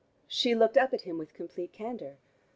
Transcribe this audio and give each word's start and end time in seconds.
She 0.27 0.55
looked 0.55 0.77
up 0.77 0.95
at 0.95 1.03
him 1.03 1.19
with 1.19 1.35
complete 1.35 1.73
candor. 1.73 2.17